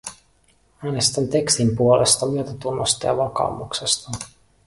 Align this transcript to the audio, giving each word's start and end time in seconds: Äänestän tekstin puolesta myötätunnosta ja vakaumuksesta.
Äänestän 0.85 1.27
tekstin 1.27 1.75
puolesta 1.77 2.25
myötätunnosta 2.25 3.07
ja 3.07 3.17
vakaumuksesta. 3.17 4.11